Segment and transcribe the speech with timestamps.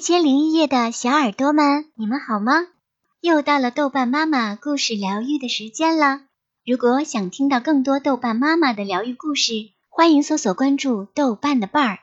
[0.00, 2.52] 一千零一夜的小耳朵们，你们好吗？
[3.20, 6.22] 又到了豆瓣妈妈故事疗愈的时间了。
[6.64, 9.52] 如果想听到更多豆瓣妈妈的疗愈故事，
[9.90, 11.98] 欢迎搜索关注豆瓣的伴儿。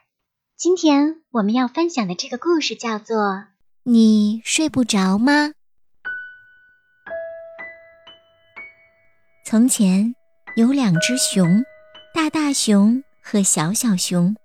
[0.55, 3.17] 今天我们要分享的这个故事叫做
[3.81, 5.47] 《你睡不着吗》。
[9.43, 10.13] 从前
[10.55, 11.63] 有两只熊，
[12.13, 14.35] 大大熊和小小熊。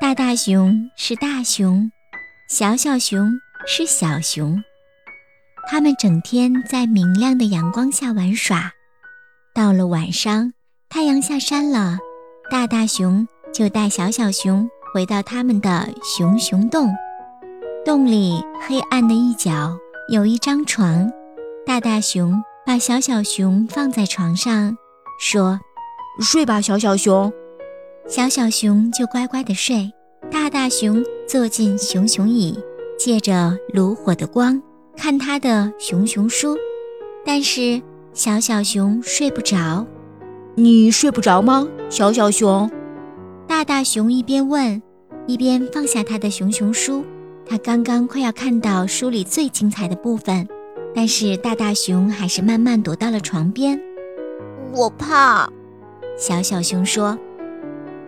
[0.00, 1.90] 大大熊是大熊。
[2.46, 4.62] 小小熊是小熊，
[5.66, 8.70] 它们整天在明亮的阳光下玩耍。
[9.54, 10.52] 到了晚上，
[10.90, 11.96] 太阳下山了，
[12.50, 16.94] 大大熊就带小小熊回到他们的熊熊洞。
[17.82, 19.78] 洞里黑暗的一角
[20.10, 21.10] 有一张床，
[21.64, 24.76] 大大熊把小小熊放在床上，
[25.18, 25.58] 说
[26.20, 27.32] ：“睡吧，小小熊。”
[28.06, 29.90] 小小熊就乖乖的睡。
[30.30, 32.58] 大大熊坐进熊熊椅，
[32.98, 34.60] 借着炉火的光
[34.96, 36.56] 看他的熊熊书，
[37.24, 37.80] 但是
[38.12, 39.86] 小小熊睡不着。
[40.54, 42.70] 你睡不着吗，小小熊？
[43.46, 44.80] 大大熊一边问，
[45.26, 47.04] 一边放下他的熊熊书。
[47.46, 50.46] 他刚刚快要看到书里最精彩的部分，
[50.94, 53.80] 但是大大熊还是慢慢躲到了床边。
[54.72, 55.50] 我怕。
[56.16, 57.18] 小小熊说：“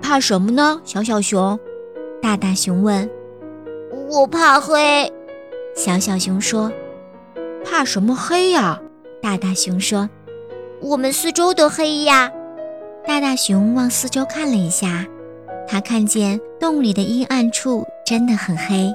[0.01, 1.59] 怕什么呢，小小熊？”
[2.27, 3.09] 大大熊问
[4.11, 5.09] ：“我怕黑。”
[5.77, 6.73] 小小熊说
[7.65, 8.83] ：“怕什么黑呀？”
[9.23, 10.11] 大大熊说
[10.83, 12.29] ：“我们四周都黑呀。”
[13.07, 15.07] 大大熊往四周看了一下，
[15.69, 18.93] 他看见洞里的阴暗处真的很黑，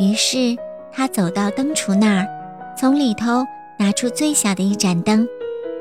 [0.00, 0.56] 于是
[0.90, 2.26] 他走到灯橱那儿，
[2.76, 3.44] 从里头
[3.78, 5.24] 拿出最小的一盏灯。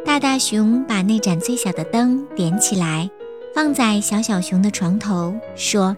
[0.05, 3.09] 大大熊把那盏最小的灯点起来，
[3.55, 5.97] 放在小小熊的床头，说。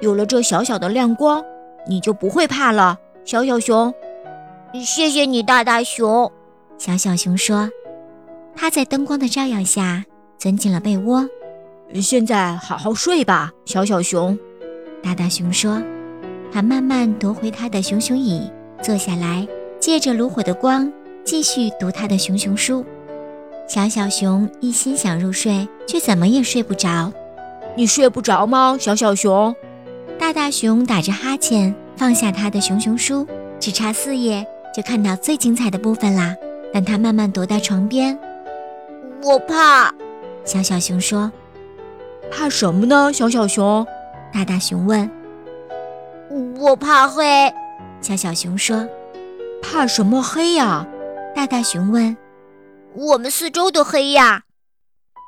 [0.00, 1.42] 有了这小小的亮光，
[1.88, 3.92] 你就不会怕了，小小熊。
[4.84, 6.30] 谢谢你，大大熊。
[6.76, 7.70] 小小熊说
[8.54, 10.04] ：“他在灯光的照耀下
[10.38, 11.26] 钻进了被窝。
[12.02, 14.38] 现在好好睡吧，小小熊。”
[15.02, 15.82] 大大熊说。
[16.52, 19.46] 他慢慢夺回他的熊熊椅，坐下来，
[19.78, 20.90] 借着炉火的光，
[21.24, 22.84] 继续读他的熊熊书。
[23.68, 27.12] 小小熊一心想入睡，却怎么也睡不着。
[27.76, 29.54] 你睡不着吗，小小熊？
[30.26, 33.24] 大大熊打着哈欠，放下他的熊熊书，
[33.60, 34.44] 只差四页
[34.74, 36.34] 就看到最精彩的部分啦。
[36.74, 38.18] 但他慢慢踱到床边。
[39.22, 39.94] 我怕，
[40.44, 41.30] 小小熊说。
[42.28, 43.12] 怕什么呢？
[43.12, 43.86] 小小熊。
[44.34, 45.08] 大大熊问。
[46.58, 47.54] 我怕黑，
[48.00, 48.84] 小小熊说。
[49.62, 50.88] 怕什么黑呀？
[51.36, 52.16] 大大熊问。
[52.96, 54.42] 我们四周都黑呀。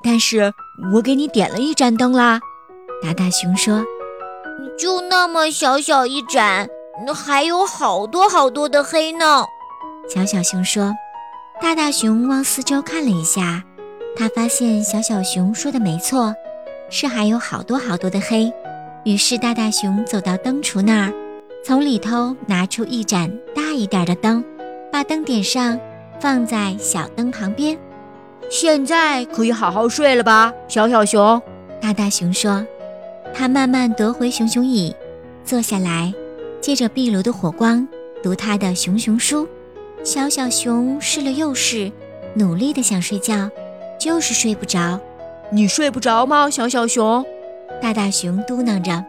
[0.03, 0.53] 但是
[0.95, 2.41] 我给你点了一盏灯啦。
[3.01, 3.85] 大大熊说。
[4.79, 6.69] 就那么小小一盏，
[7.15, 9.45] 还有好多好多的黑呢。
[10.09, 10.95] 小小熊说
[11.61, 13.63] ：“大大熊往四周看了一下，
[14.17, 16.35] 他发现小小熊说的没错，
[16.91, 18.53] 是还有好多好多的黑。
[19.05, 21.13] 于是大大熊走到灯橱那儿，
[21.65, 24.45] 从里头拿出一盏大一点的灯，
[24.91, 25.79] 把灯点上，
[26.21, 27.79] 放在小灯旁边。
[28.51, 31.41] 现在可以好好睡了吧，小小熊？
[31.81, 32.67] 大大熊说。”
[33.35, 34.95] 他慢慢夺回熊熊椅，
[35.45, 36.13] 坐下来，
[36.61, 37.87] 借着壁炉的火光
[38.23, 39.47] 读他的熊熊书。
[40.03, 41.91] 小小熊试了又试，
[42.35, 43.51] 努力的想睡觉，
[43.99, 45.01] 就是睡不着。
[45.51, 47.25] 你睡不着吗，小小熊？
[47.81, 49.05] 大大熊嘟囔着。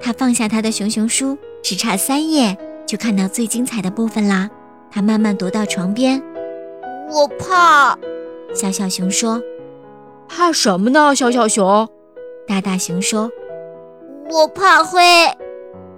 [0.00, 2.56] 他放下他的熊熊书，只差三页
[2.86, 4.48] 就看到最精彩的部分啦。
[4.90, 6.22] 他慢慢踱到床边。
[7.10, 7.98] 我怕。
[8.54, 9.40] 小小熊说。
[10.28, 11.88] 怕什么呢，小小熊？
[12.46, 13.30] 大大熊说。
[14.32, 14.98] 我怕黑，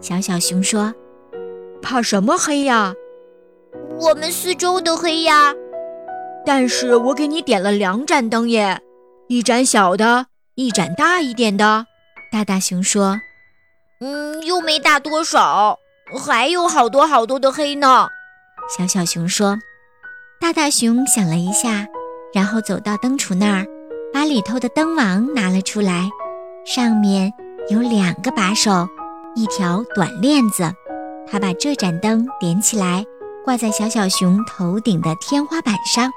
[0.01, 0.93] 小小熊说
[1.81, 2.93] ：“怕什么黑呀？
[4.01, 5.55] 我们四周都黑呀。
[6.45, 8.81] 但是我给你点了两盏灯耶，
[9.29, 10.27] 一盏小的，
[10.57, 11.87] 一盏大一点的。”
[12.33, 13.21] 大大熊说
[14.03, 15.79] ：“嗯，又没大多少，
[16.27, 18.09] 还有好多好多的黑呢。”
[18.77, 19.57] 小小熊说
[20.43, 21.87] ：“大大熊想了一下，
[22.35, 23.65] 然后走到灯橱那儿，
[24.13, 26.11] 把里头的灯王拿了出来，
[26.67, 27.33] 上面。”
[27.71, 28.87] 有两个把手，
[29.35, 30.71] 一条短链子。
[31.27, 33.03] 他把这盏灯点起来，
[33.43, 36.11] 挂在小小熊头顶的天花板上。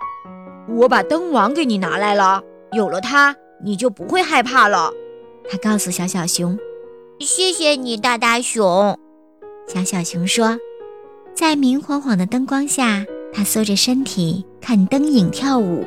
[0.68, 3.34] 我把灯王给你拿来了，有了它，
[3.64, 4.92] 你就不会害怕了。
[5.50, 6.60] 他告诉小小熊
[7.22, 9.00] ：“谢谢你，大大熊。”
[9.74, 10.58] 小小熊说
[11.34, 15.86] ：“在明晃晃的灯光下，他缩着身体看灯影跳舞。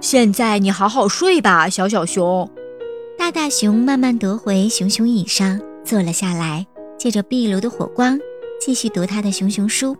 [0.00, 2.50] 现在你好好睡吧，小小熊。”
[3.24, 6.66] 大大熊慢慢踱回熊熊椅上，坐了下来，
[6.98, 8.20] 借着壁炉的火光，
[8.60, 9.96] 继续读他的熊熊书。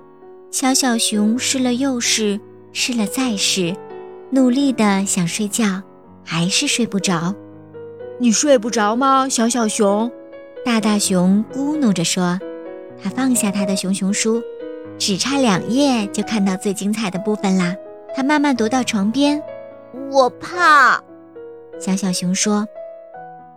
[0.50, 2.38] 小小熊试了又试，
[2.74, 3.74] 试了再试，
[4.28, 5.82] 努力的想睡觉，
[6.22, 7.34] 还是睡不着。
[8.18, 10.12] 你睡不着吗，小小熊？
[10.62, 12.38] 大大熊咕哝着说。
[13.02, 14.42] 他放下他的熊熊书，
[14.98, 17.74] 只差两页就看到最精彩的部分啦。
[18.14, 19.42] 他慢慢踱到床边，
[20.12, 21.02] 我怕。
[21.80, 22.68] 小小熊说：“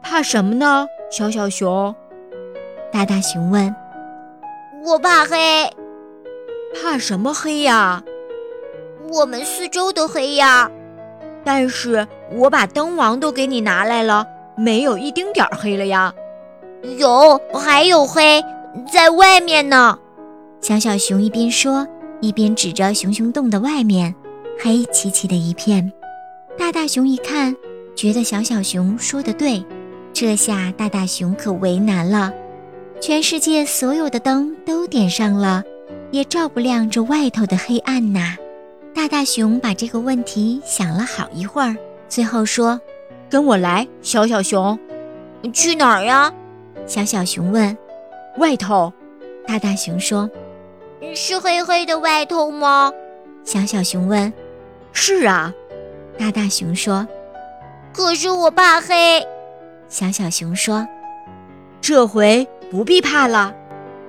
[0.02, 1.96] 怕什么呢？”小小熊，
[2.92, 3.74] 大大熊问
[4.86, 5.38] ：“我怕黑。”
[6.76, 8.04] 怕什么黑呀？
[9.10, 10.70] 我们四周都黑呀。
[11.44, 14.28] 但是我把灯王都给你拿来了，
[14.58, 16.14] 没有一丁点儿黑了呀。
[16.98, 18.44] 有，还有黑
[18.92, 19.98] 在外面呢。
[20.60, 21.88] 小小熊一边说，
[22.20, 24.14] 一边指着熊熊洞的外面，
[24.62, 25.92] 黑漆漆的一片。
[26.58, 27.56] 大大熊一看，
[27.96, 29.64] 觉得小小熊说的对，
[30.20, 32.34] 这下大大熊可为难了。
[33.00, 35.64] 全世界所有的灯都点上了。
[36.10, 38.36] 也照不亮这外头的黑暗呐！
[38.96, 41.78] 大大熊把这个问题想了好一会儿，
[42.10, 42.82] 最后说
[43.30, 44.80] ：“跟我来，小小熊。
[45.54, 46.34] ”“去哪儿呀？”
[46.88, 47.78] 小小熊问。
[48.40, 48.92] “外头。”
[49.46, 50.28] 大大熊说。
[51.14, 52.92] “是黑黑的外头吗？”
[53.46, 54.34] 小小熊问。
[54.94, 55.54] “是啊。”
[56.18, 57.08] 大大熊说。
[57.94, 59.24] “可是我怕黑。”
[59.90, 60.88] 小小熊说。
[61.82, 63.54] “这回不必怕了。”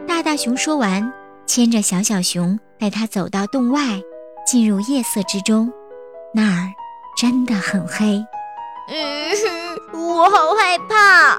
[0.07, 1.13] 大大熊说完。
[1.47, 3.81] 牵着小小熊，带它走到洞外，
[4.47, 5.73] 进入夜色之中。
[6.35, 6.69] 那儿
[7.19, 8.23] 真的很黑。
[8.89, 9.33] 嗯，
[9.95, 11.39] 我好害怕。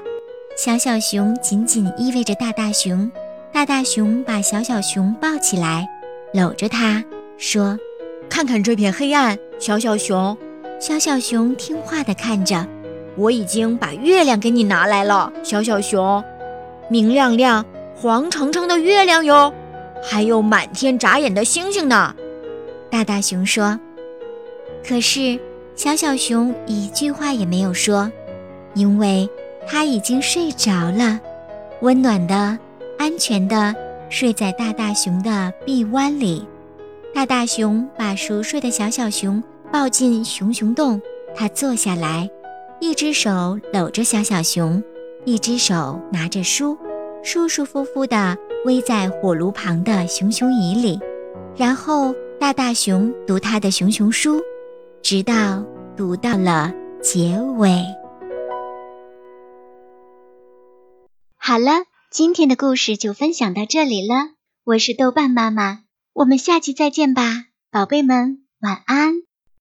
[0.56, 3.08] 小小熊紧紧依偎着大大熊，
[3.52, 5.88] 大大熊把小小熊抱起来，
[6.34, 7.04] 搂着它
[7.38, 7.78] 说
[8.28, 10.36] ：“看看这片黑暗，小小熊。”
[10.80, 12.66] 小小熊听话地看着。
[13.20, 16.24] 我已经把月亮给你拿来了，小小熊，
[16.88, 17.62] 明亮亮、
[17.94, 19.52] 黄澄澄的月亮哟。
[20.02, 22.14] 还有满天眨眼的星星呢，
[22.90, 23.78] 大大熊说。
[24.82, 25.38] 可是
[25.76, 28.10] 小小熊一句话也没有说，
[28.72, 29.28] 因为
[29.66, 31.20] 它已经睡着了，
[31.82, 32.58] 温暖的、
[32.98, 33.74] 安全的
[34.08, 36.46] 睡在大大熊的臂弯里。
[37.12, 40.98] 大大熊把熟睡的小小熊抱进熊熊洞，
[41.34, 42.30] 他坐下来，
[42.80, 44.82] 一只手搂着小小熊，
[45.26, 46.76] 一只手拿着书，
[47.22, 48.36] 舒舒服服的。
[48.66, 51.00] 偎在火炉旁的熊熊椅里，
[51.56, 54.38] 然后大大熊读他的熊熊书，
[55.02, 55.64] 直到
[55.96, 56.70] 读到了
[57.02, 57.82] 结尾。
[61.38, 64.14] 好了，今天的故事就分享到这里了。
[64.64, 65.80] 我是豆瓣妈妈，
[66.12, 69.22] 我们下期再见吧，宝贝们，晚安。